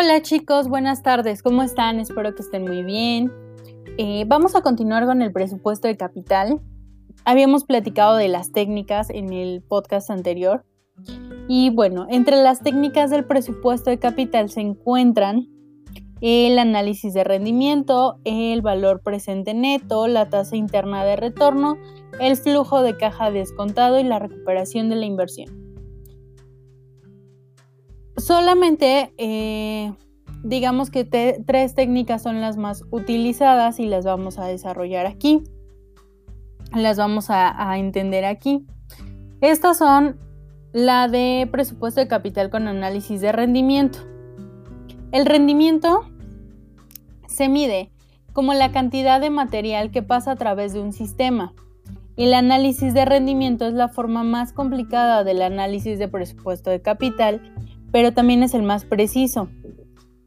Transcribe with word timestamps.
Hola 0.00 0.22
chicos, 0.22 0.68
buenas 0.68 1.02
tardes, 1.02 1.42
¿cómo 1.42 1.64
están? 1.64 1.98
Espero 1.98 2.32
que 2.32 2.42
estén 2.42 2.62
muy 2.62 2.84
bien. 2.84 3.32
Eh, 3.96 4.22
vamos 4.28 4.54
a 4.54 4.60
continuar 4.60 5.06
con 5.06 5.22
el 5.22 5.32
presupuesto 5.32 5.88
de 5.88 5.96
capital. 5.96 6.60
Habíamos 7.24 7.64
platicado 7.64 8.14
de 8.14 8.28
las 8.28 8.52
técnicas 8.52 9.10
en 9.10 9.32
el 9.32 9.60
podcast 9.60 10.08
anterior. 10.10 10.64
Y 11.48 11.70
bueno, 11.70 12.06
entre 12.10 12.36
las 12.36 12.60
técnicas 12.60 13.10
del 13.10 13.24
presupuesto 13.24 13.90
de 13.90 13.98
capital 13.98 14.50
se 14.50 14.60
encuentran 14.60 15.48
el 16.20 16.60
análisis 16.60 17.12
de 17.12 17.24
rendimiento, 17.24 18.20
el 18.22 18.62
valor 18.62 19.02
presente 19.02 19.52
neto, 19.52 20.06
la 20.06 20.28
tasa 20.28 20.54
interna 20.54 21.04
de 21.04 21.16
retorno, 21.16 21.76
el 22.20 22.36
flujo 22.36 22.82
de 22.82 22.96
caja 22.96 23.32
descontado 23.32 23.98
y 23.98 24.04
la 24.04 24.20
recuperación 24.20 24.90
de 24.90 24.94
la 24.94 25.06
inversión. 25.06 25.67
Solamente 28.18 29.12
eh, 29.16 29.92
digamos 30.42 30.90
que 30.90 31.04
tres 31.04 31.74
técnicas 31.74 32.22
son 32.22 32.40
las 32.40 32.56
más 32.56 32.84
utilizadas 32.90 33.80
y 33.80 33.86
las 33.86 34.04
vamos 34.04 34.38
a 34.38 34.46
desarrollar 34.46 35.06
aquí. 35.06 35.42
Las 36.74 36.98
vamos 36.98 37.26
a, 37.30 37.78
entender 37.78 38.24
aquí. 38.24 38.66
Estas 39.40 39.78
son 39.78 40.18
la 40.72 41.08
de 41.08 41.48
presupuesto 41.50 42.00
de 42.00 42.08
capital 42.08 42.50
con 42.50 42.68
análisis 42.68 43.20
de 43.20 43.32
rendimiento. 43.32 44.00
El 45.12 45.24
rendimiento 45.24 46.04
se 47.26 47.48
mide 47.48 47.90
como 48.32 48.52
la 48.52 48.70
cantidad 48.70 49.20
de 49.20 49.30
material 49.30 49.90
que 49.90 50.02
pasa 50.02 50.32
a 50.32 50.36
través 50.36 50.74
de 50.74 50.80
un 50.80 50.92
sistema. 50.92 51.54
El 52.16 52.34
análisis 52.34 52.92
de 52.94 53.04
rendimiento 53.04 53.66
es 53.66 53.74
la 53.74 53.88
forma 53.88 54.24
más 54.24 54.52
complicada 54.52 55.24
del 55.24 55.40
análisis 55.40 55.98
de 55.98 56.08
presupuesto 56.08 56.70
de 56.70 56.82
capital 56.82 57.40
pero 57.92 58.12
también 58.12 58.42
es 58.42 58.54
el 58.54 58.62
más 58.62 58.84
preciso 58.84 59.48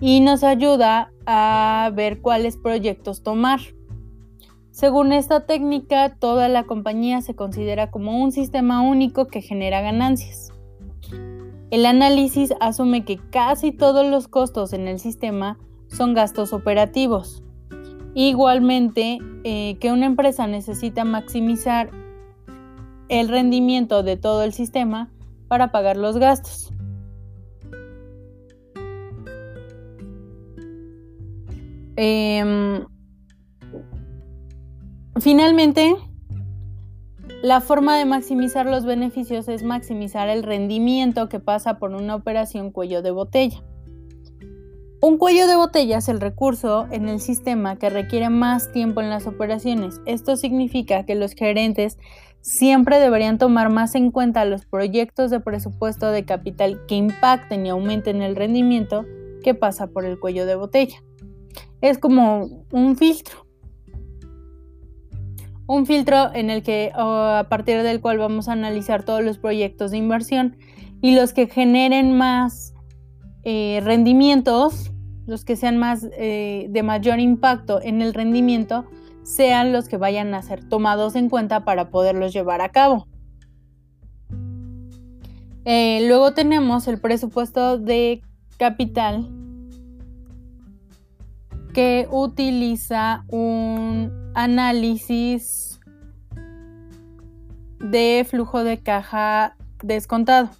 y 0.00 0.20
nos 0.20 0.42
ayuda 0.42 1.12
a 1.26 1.90
ver 1.94 2.20
cuáles 2.20 2.56
proyectos 2.56 3.22
tomar. 3.22 3.60
Según 4.70 5.12
esta 5.12 5.46
técnica, 5.46 6.16
toda 6.18 6.48
la 6.48 6.64
compañía 6.64 7.20
se 7.20 7.34
considera 7.34 7.90
como 7.90 8.22
un 8.22 8.32
sistema 8.32 8.80
único 8.80 9.26
que 9.26 9.42
genera 9.42 9.82
ganancias. 9.82 10.52
El 11.70 11.86
análisis 11.86 12.54
asume 12.60 13.04
que 13.04 13.18
casi 13.30 13.72
todos 13.72 14.06
los 14.06 14.26
costos 14.26 14.72
en 14.72 14.88
el 14.88 14.98
sistema 14.98 15.58
son 15.88 16.14
gastos 16.14 16.52
operativos. 16.52 17.42
Igualmente, 18.14 19.18
eh, 19.44 19.76
que 19.80 19.92
una 19.92 20.06
empresa 20.06 20.46
necesita 20.46 21.04
maximizar 21.04 21.90
el 23.08 23.28
rendimiento 23.28 24.02
de 24.02 24.16
todo 24.16 24.42
el 24.42 24.52
sistema 24.52 25.10
para 25.48 25.70
pagar 25.70 25.96
los 25.96 26.16
gastos. 26.16 26.72
Em, 31.96 32.84
finalmente, 35.20 35.96
la 37.42 37.60
forma 37.60 37.96
de 37.96 38.04
maximizar 38.04 38.66
los 38.66 38.84
beneficios 38.84 39.48
es 39.48 39.62
maximizar 39.62 40.28
el 40.28 40.42
rendimiento 40.42 41.28
que 41.28 41.40
pasa 41.40 41.78
por 41.78 41.92
una 41.92 42.14
operación 42.14 42.70
cuello 42.70 43.02
de 43.02 43.10
botella. 43.10 43.62
Un 45.02 45.16
cuello 45.16 45.46
de 45.46 45.56
botella 45.56 45.98
es 45.98 46.10
el 46.10 46.20
recurso 46.20 46.86
en 46.90 47.08
el 47.08 47.20
sistema 47.20 47.76
que 47.76 47.88
requiere 47.88 48.28
más 48.28 48.70
tiempo 48.72 49.00
en 49.00 49.08
las 49.08 49.26
operaciones. 49.26 50.02
Esto 50.04 50.36
significa 50.36 51.06
que 51.06 51.14
los 51.14 51.32
gerentes 51.32 51.96
siempre 52.42 52.98
deberían 52.98 53.38
tomar 53.38 53.70
más 53.70 53.94
en 53.94 54.10
cuenta 54.10 54.44
los 54.44 54.66
proyectos 54.66 55.30
de 55.30 55.40
presupuesto 55.40 56.10
de 56.10 56.26
capital 56.26 56.84
que 56.86 56.96
impacten 56.96 57.64
y 57.64 57.70
aumenten 57.70 58.20
el 58.20 58.36
rendimiento 58.36 59.06
que 59.42 59.54
pasa 59.54 59.86
por 59.86 60.04
el 60.04 60.20
cuello 60.20 60.44
de 60.44 60.56
botella 60.56 61.02
es 61.80 61.98
como 61.98 62.64
un 62.70 62.96
filtro. 62.96 63.46
Un 65.66 65.86
filtro 65.86 66.34
en 66.34 66.50
el 66.50 66.62
que 66.62 66.90
a 66.94 67.46
partir 67.48 67.82
del 67.82 68.00
cual 68.00 68.18
vamos 68.18 68.48
a 68.48 68.52
analizar 68.52 69.04
todos 69.04 69.22
los 69.22 69.38
proyectos 69.38 69.92
de 69.92 69.98
inversión 69.98 70.56
y 71.00 71.14
los 71.14 71.32
que 71.32 71.46
generen 71.46 72.16
más 72.16 72.74
eh, 73.44 73.80
rendimientos, 73.84 74.92
los 75.26 75.44
que 75.44 75.56
sean 75.56 75.78
más 75.78 76.06
eh, 76.18 76.66
de 76.70 76.82
mayor 76.82 77.20
impacto 77.20 77.80
en 77.80 78.02
el 78.02 78.14
rendimiento, 78.14 78.84
sean 79.22 79.72
los 79.72 79.88
que 79.88 79.96
vayan 79.96 80.34
a 80.34 80.42
ser 80.42 80.68
tomados 80.68 81.14
en 81.14 81.28
cuenta 81.28 81.64
para 81.64 81.90
poderlos 81.90 82.32
llevar 82.32 82.60
a 82.62 82.70
cabo. 82.70 83.06
Eh, 85.64 86.04
luego 86.08 86.32
tenemos 86.32 86.88
el 86.88 87.00
presupuesto 87.00 87.78
de 87.78 88.22
capital 88.58 89.28
que 91.72 92.08
utiliza 92.10 93.24
un 93.28 94.32
análisis 94.34 95.80
de 97.78 98.26
flujo 98.28 98.64
de 98.64 98.78
caja 98.78 99.56
descontado. 99.82 100.50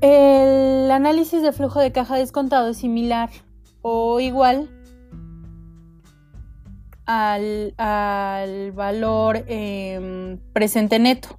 El 0.00 0.90
análisis 0.90 1.42
de 1.42 1.52
flujo 1.52 1.80
de 1.80 1.92
caja 1.92 2.16
descontado 2.16 2.68
es 2.68 2.76
similar 2.76 3.30
o 3.80 4.20
igual 4.20 4.68
al, 7.06 8.72
valor 8.74 9.44
em, 9.46 10.38
presente 10.52 10.98
neto 10.98 11.38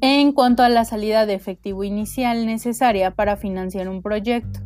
en 0.00 0.32
cuanto 0.32 0.62
a 0.62 0.68
la 0.68 0.84
salida 0.84 1.26
de 1.26 1.34
efectivo 1.34 1.84
inicial 1.84 2.46
necesaria 2.46 3.10
para 3.12 3.36
financiar 3.36 3.88
un 3.88 4.02
proyecto, 4.02 4.60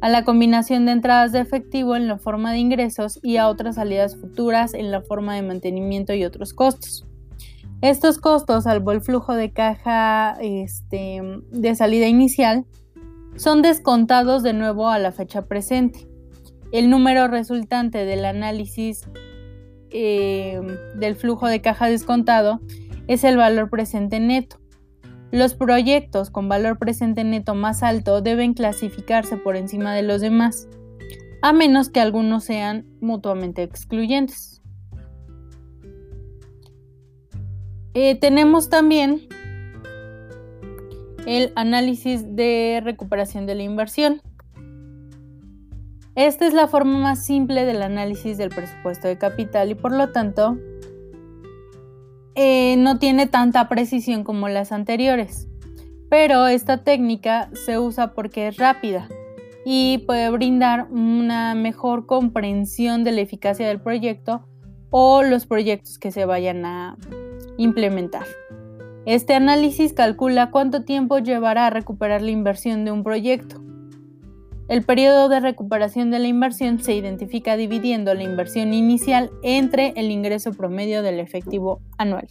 a 0.00 0.08
la 0.08 0.24
combinación 0.24 0.84
de 0.84 0.92
entradas 0.92 1.32
de 1.32 1.40
efectivo 1.40 1.94
en 1.94 2.08
la 2.08 2.18
forma 2.18 2.52
de 2.52 2.58
ingresos 2.58 3.20
y 3.22 3.36
a 3.36 3.48
otras 3.48 3.76
salidas 3.76 4.16
futuras 4.16 4.74
en 4.74 4.90
la 4.90 5.00
forma 5.00 5.34
de 5.36 5.42
mantenimiento 5.42 6.12
y 6.12 6.24
otros 6.24 6.52
costos. 6.52 7.06
Estos 7.82 8.18
costos, 8.18 8.64
salvo 8.64 8.92
el 8.92 9.00
flujo 9.00 9.34
de 9.34 9.52
caja 9.52 10.36
este, 10.40 11.20
de 11.50 11.74
salida 11.74 12.08
inicial, 12.08 12.64
son 13.36 13.62
descontados 13.62 14.42
de 14.42 14.52
nuevo 14.52 14.88
a 14.88 14.98
la 14.98 15.12
fecha 15.12 15.46
presente. 15.46 16.06
El 16.72 16.90
número 16.90 17.28
resultante 17.28 18.04
del 18.04 18.24
análisis 18.24 19.08
eh, 19.90 20.60
del 20.96 21.16
flujo 21.16 21.46
de 21.46 21.60
caja 21.60 21.86
descontado 21.86 22.60
es 23.06 23.24
el 23.24 23.36
valor 23.36 23.70
presente 23.70 24.20
neto. 24.20 24.58
Los 25.30 25.54
proyectos 25.54 26.30
con 26.30 26.48
valor 26.48 26.78
presente 26.78 27.24
neto 27.24 27.54
más 27.54 27.82
alto 27.82 28.20
deben 28.20 28.52
clasificarse 28.52 29.36
por 29.36 29.56
encima 29.56 29.94
de 29.94 30.02
los 30.02 30.20
demás, 30.20 30.68
a 31.40 31.52
menos 31.52 31.88
que 31.88 32.00
algunos 32.00 32.44
sean 32.44 32.86
mutuamente 33.00 33.62
excluyentes. 33.62 34.60
Eh, 37.94 38.14
tenemos 38.18 38.68
también 38.68 39.28
el 41.26 41.52
análisis 41.56 42.36
de 42.36 42.80
recuperación 42.84 43.46
de 43.46 43.54
la 43.54 43.62
inversión. 43.62 44.22
Esta 46.14 46.46
es 46.46 46.52
la 46.52 46.68
forma 46.68 46.98
más 46.98 47.24
simple 47.24 47.64
del 47.64 47.80
análisis 47.80 48.36
del 48.36 48.50
presupuesto 48.50 49.08
de 49.08 49.16
capital 49.16 49.70
y 49.70 49.74
por 49.74 49.92
lo 49.92 50.10
tanto 50.10 50.58
eh, 52.34 52.76
no 52.78 52.98
tiene 52.98 53.26
tanta 53.26 53.68
precisión 53.68 54.24
como 54.24 54.48
las 54.48 54.72
anteriores, 54.72 55.48
pero 56.08 56.46
esta 56.46 56.84
técnica 56.84 57.50
se 57.52 57.78
usa 57.78 58.14
porque 58.14 58.48
es 58.48 58.56
rápida 58.56 59.08
y 59.64 59.98
puede 60.06 60.30
brindar 60.30 60.88
una 60.90 61.54
mejor 61.54 62.06
comprensión 62.06 63.04
de 63.04 63.12
la 63.12 63.20
eficacia 63.20 63.68
del 63.68 63.80
proyecto 63.80 64.46
o 64.90 65.22
los 65.22 65.46
proyectos 65.46 65.98
que 65.98 66.10
se 66.10 66.24
vayan 66.24 66.64
a 66.64 66.96
implementar. 67.56 68.26
Este 69.04 69.34
análisis 69.34 69.92
calcula 69.92 70.50
cuánto 70.50 70.84
tiempo 70.84 71.18
llevará 71.18 71.66
a 71.66 71.70
recuperar 71.70 72.22
la 72.22 72.30
inversión 72.30 72.84
de 72.84 72.92
un 72.92 73.02
proyecto 73.02 73.62
el 74.68 74.82
periodo 74.84 75.28
de 75.28 75.40
recuperación 75.40 76.10
de 76.10 76.18
la 76.18 76.28
inversión 76.28 76.80
se 76.80 76.94
identifica 76.94 77.56
dividiendo 77.56 78.14
la 78.14 78.22
inversión 78.22 78.72
inicial 78.72 79.30
entre 79.42 79.92
el 79.96 80.10
ingreso 80.10 80.52
promedio 80.52 81.02
del 81.02 81.20
efectivo 81.20 81.80
anual. 81.98 82.28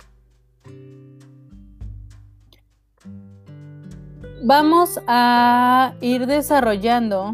Vamos 4.43 4.99
a 5.05 5.93
ir 6.01 6.25
desarrollando 6.25 7.33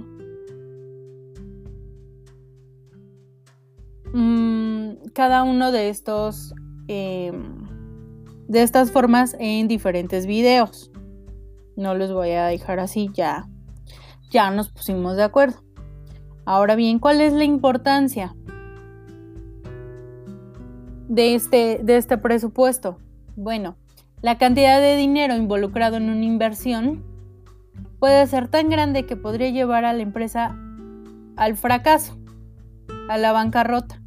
mm, 4.13 4.91
cada 5.13 5.43
uno 5.43 5.71
de 5.71 5.89
estos 5.89 6.53
em, 6.89 7.65
de 8.47 8.61
estas 8.61 8.91
formas 8.91 9.37
en 9.39 9.67
diferentes 9.67 10.25
videos. 10.25 10.91
No 11.77 11.93
los 11.95 12.11
voy 12.11 12.31
a 12.31 12.47
dejar 12.47 12.79
así 12.79 13.09
ya 13.13 13.47
ya 14.29 14.51
nos 14.51 14.69
pusimos 14.69 15.15
de 15.15 15.23
acuerdo. 15.23 15.63
Ahora 16.45 16.75
bien, 16.75 16.99
¿cuál 16.99 17.21
es 17.21 17.33
la 17.33 17.43
importancia 17.43 18.35
de 21.07 21.35
este, 21.35 21.79
de 21.83 21.97
este 21.97 22.17
presupuesto? 22.17 22.99
Bueno, 23.35 23.77
La 24.21 24.39
cantidad 24.39 24.81
de 24.81 24.95
dinero 24.95 25.35
involucrado 25.35 25.97
en 25.97 26.09
una 26.09 26.25
inversión 26.25 27.03
puede 27.99 28.25
ser 28.25 28.47
tan 28.47 28.67
grande 28.69 29.05
que 29.05 29.15
podría 29.15 29.51
llevar 29.51 29.85
a 29.85 29.93
la 29.93 30.01
empresa 30.01 30.57
al 31.35 31.55
fracaso, 31.55 32.17
a 33.09 33.17
la 33.17 33.31
bancarrota. 33.31 34.01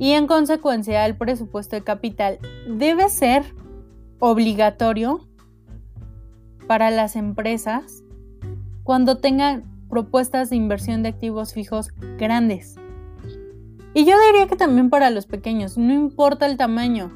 Y 0.00 0.12
en 0.12 0.26
consecuencia 0.26 1.06
el 1.06 1.16
presupuesto 1.16 1.76
de 1.76 1.84
capital 1.84 2.38
debe 2.66 3.08
ser 3.10 3.44
obligatorio 4.18 5.28
para 6.66 6.90
las 6.90 7.14
empresas 7.14 8.02
cuando 8.90 9.18
tengan 9.18 9.62
propuestas 9.88 10.50
de 10.50 10.56
inversión 10.56 11.04
de 11.04 11.10
activos 11.10 11.52
fijos 11.52 11.90
grandes. 12.18 12.74
Y 13.94 14.04
yo 14.04 14.16
diría 14.26 14.48
que 14.48 14.56
también 14.56 14.90
para 14.90 15.10
los 15.10 15.26
pequeños, 15.26 15.78
no 15.78 15.92
importa 15.92 16.44
el 16.46 16.56
tamaño 16.56 17.12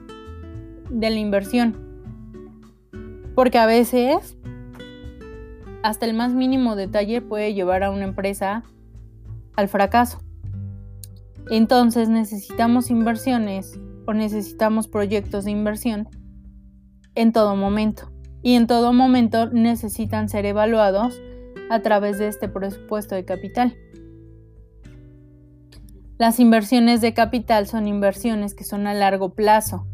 de 0.88 1.10
la 1.10 1.18
inversión. 1.18 1.76
Porque 3.34 3.58
a 3.58 3.66
veces 3.66 4.36
hasta 5.82 6.06
el 6.06 6.14
más 6.14 6.32
mínimo 6.32 6.76
detalle 6.76 7.20
puede 7.20 7.54
llevar 7.54 7.82
a 7.82 7.90
una 7.90 8.04
empresa 8.04 8.62
al 9.56 9.66
fracaso. 9.66 10.20
Entonces 11.50 12.08
necesitamos 12.08 12.88
inversiones 12.88 13.80
o 14.06 14.14
necesitamos 14.14 14.86
proyectos 14.86 15.44
de 15.44 15.50
inversión 15.50 16.08
en 17.16 17.32
todo 17.32 17.56
momento. 17.56 18.12
Y 18.44 18.54
en 18.54 18.68
todo 18.68 18.92
momento 18.92 19.48
necesitan 19.50 20.28
ser 20.28 20.46
evaluados 20.46 21.20
a 21.70 21.80
través 21.80 22.18
de 22.18 22.28
este 22.28 22.48
presupuesto 22.48 23.14
de 23.14 23.24
capital. 23.24 23.76
Las 26.18 26.38
inversiones 26.38 27.00
de 27.00 27.12
capital 27.12 27.66
son 27.66 27.88
inversiones 27.88 28.54
que 28.54 28.64
son 28.64 28.86
a 28.86 28.94
largo 28.94 29.34
plazo 29.34 29.86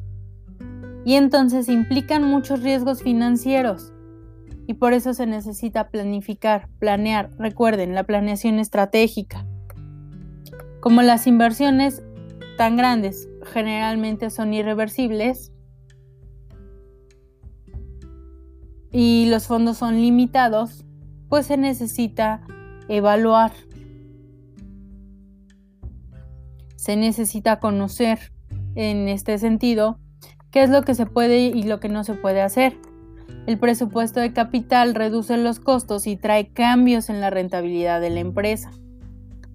y 1.05 1.14
entonces 1.14 1.69
implican 1.69 2.22
muchos 2.25 2.62
riesgos 2.62 3.02
financieros 3.02 3.93
y 4.67 4.75
por 4.75 4.93
eso 4.93 5.14
se 5.14 5.26
necesita 5.26 5.88
planificar, 5.88 6.69
planear. 6.78 7.31
Recuerden, 7.38 7.94
la 7.94 8.05
planeación 8.05 8.58
estratégica. 8.58 9.46
Como 10.81 11.02
las 11.02 11.26
inversiones 11.26 12.02
tan 12.56 12.76
grandes 12.76 13.28
generalmente 13.52 14.31
son 14.31 14.55
irreversibles 14.55 15.52
y 18.93 19.26
los 19.31 19.46
fondos 19.46 19.78
son 19.78 20.00
limitados, 20.00 20.84
pues 21.30 21.46
se 21.46 21.56
necesita 21.56 22.42
evaluar. 22.88 23.52
Se 26.76 26.96
necesita 26.96 27.60
conocer 27.60 28.32
en 28.74 29.08
este 29.08 29.38
sentido 29.38 29.98
qué 30.50 30.64
es 30.64 30.70
lo 30.70 30.82
que 30.82 30.94
se 30.94 31.06
puede 31.06 31.38
y 31.38 31.62
lo 31.62 31.78
que 31.80 31.88
no 31.88 32.04
se 32.04 32.14
puede 32.14 32.42
hacer. 32.42 32.76
El 33.46 33.58
presupuesto 33.58 34.20
de 34.20 34.32
capital 34.32 34.94
reduce 34.94 35.36
los 35.36 35.60
costos 35.60 36.06
y 36.06 36.16
trae 36.16 36.52
cambios 36.52 37.08
en 37.08 37.20
la 37.20 37.30
rentabilidad 37.30 38.00
de 38.00 38.10
la 38.10 38.20
empresa. 38.20 38.72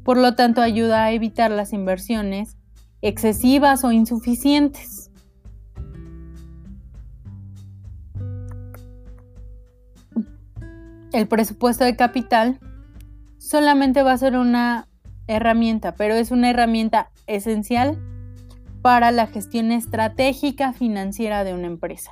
Por 0.04 0.18
lo 0.18 0.36
tanto, 0.36 0.62
ayuda 0.62 1.04
a 1.04 1.12
evitar 1.12 1.52
las 1.52 1.74
inversiones 1.74 2.58
excesivas 3.02 3.84
o 3.84 3.92
insuficientes. 3.92 5.12
El 11.16 11.30
presupuesto 11.30 11.86
de 11.86 11.96
capital 11.96 12.60
solamente 13.38 14.04
va 14.04 14.12
a 14.12 14.18
ser 14.18 14.36
una 14.36 14.90
herramienta, 15.28 15.96
pero 15.96 16.14
es 16.16 16.30
una 16.30 16.50
herramienta 16.50 17.10
esencial 17.26 17.98
para 18.82 19.12
la 19.12 19.26
gestión 19.26 19.72
estratégica 19.72 20.74
financiera 20.74 21.46
de 21.46 21.54
una 21.54 21.68
empresa. 21.68 22.12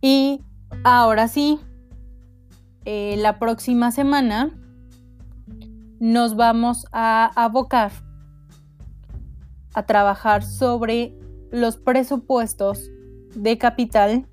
Y 0.00 0.42
ahora 0.82 1.28
sí, 1.28 1.60
eh, 2.84 3.14
la 3.18 3.38
próxima 3.38 3.92
semana 3.92 4.50
nos 6.00 6.34
vamos 6.34 6.86
a 6.90 7.30
abocar 7.36 7.92
a 9.74 9.86
trabajar 9.86 10.42
sobre 10.42 11.14
los 11.52 11.76
presupuestos 11.76 12.90
de 13.36 13.56
capital 13.56 14.26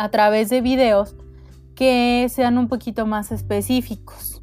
a 0.00 0.08
través 0.08 0.48
de 0.48 0.62
videos 0.62 1.14
que 1.74 2.26
sean 2.30 2.56
un 2.56 2.68
poquito 2.68 3.04
más 3.04 3.32
específicos. 3.32 4.42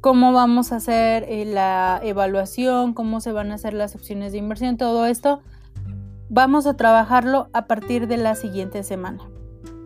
Cómo 0.00 0.32
vamos 0.32 0.70
a 0.70 0.76
hacer 0.76 1.24
eh, 1.28 1.46
la 1.46 1.98
evaluación, 2.04 2.94
cómo 2.94 3.20
se 3.20 3.32
van 3.32 3.50
a 3.50 3.56
hacer 3.56 3.74
las 3.74 3.96
opciones 3.96 4.30
de 4.30 4.38
inversión, 4.38 4.76
todo 4.76 5.04
esto 5.06 5.40
vamos 6.28 6.68
a 6.68 6.76
trabajarlo 6.76 7.48
a 7.52 7.66
partir 7.66 8.06
de 8.06 8.18
la 8.18 8.36
siguiente 8.36 8.84
semana. 8.84 9.28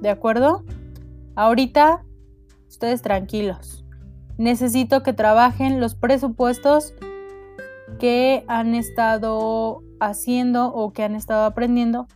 ¿De 0.02 0.11
acuerdo? 0.11 0.62
Ahorita, 1.37 2.05
ustedes 2.69 3.00
tranquilos. 3.00 3.82
Necesito 4.37 5.02
que 5.02 5.14
trabajen 5.14 5.81
los 5.81 5.94
presupuestos 5.94 6.93
que 7.99 8.44
han 8.47 8.75
estado 8.75 9.82
haciendo 10.00 10.67
o 10.75 10.93
que 10.93 11.02
han 11.02 11.14
estado 11.14 11.47
aprendiendo 11.47 12.06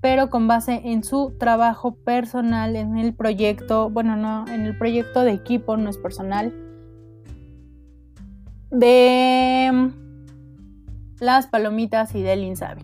pero 0.00 0.30
con 0.30 0.46
base 0.46 0.80
en 0.84 1.02
su 1.02 1.36
trabajo 1.38 1.94
personal, 1.94 2.76
en 2.76 2.96
el 2.98 3.14
proyecto, 3.14 3.90
bueno, 3.90 4.16
no, 4.16 4.46
en 4.46 4.62
el 4.62 4.76
proyecto 4.76 5.22
de 5.22 5.32
equipo, 5.32 5.76
no 5.76 5.90
es 5.90 5.98
personal, 5.98 6.54
de 8.70 9.90
las 11.20 11.46
palomitas 11.46 12.14
y 12.14 12.22
del 12.22 12.44
Insabi. 12.44 12.82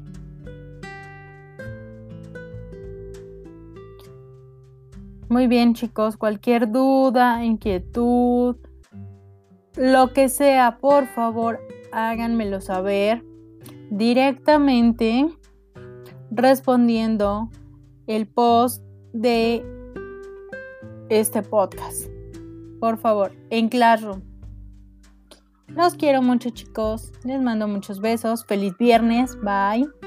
Muy 5.29 5.47
bien 5.47 5.75
chicos, 5.75 6.17
cualquier 6.17 6.71
duda, 6.71 7.45
inquietud, 7.45 8.57
lo 9.77 10.13
que 10.13 10.29
sea, 10.29 10.79
por 10.81 11.07
favor, 11.07 11.61
háganmelo 11.93 12.61
saber 12.61 13.25
directamente 13.91 15.29
respondiendo 16.37 17.51
el 18.07 18.27
post 18.27 18.83
de 19.13 19.65
este 21.09 21.43
podcast. 21.43 22.09
Por 22.81 22.99
favor, 22.99 23.33
en 23.51 23.69
Classroom. 23.69 24.21
Los 25.69 25.95
quiero 25.95 26.23
mucho 26.23 26.51
chicos. 26.51 27.13
Les 27.25 27.41
mando 27.41 27.67
muchos 27.67 28.01
besos. 28.01 28.45
Feliz 28.45 28.77
viernes. 28.79 29.37
Bye. 29.41 30.04